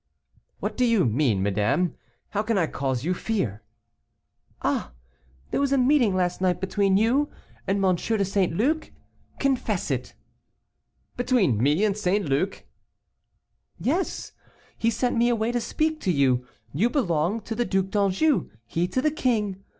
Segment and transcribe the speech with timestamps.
[0.59, 1.93] "What do you mean, madame?
[2.29, 3.61] how can I cause you fear?"
[4.63, 4.93] "Ah!
[5.51, 7.29] there was a meeting last night between you
[7.67, 7.95] and M.
[7.95, 8.51] de St.
[8.51, 8.89] Luc?
[9.37, 10.15] confess it."
[11.17, 12.25] "Between me and St.
[12.27, 12.65] Luc!"
[13.79, 14.31] "Yes,
[14.75, 18.87] he sent me away to speak to you; you belong to the Duc d'Anjou, he
[18.87, 19.63] to the king.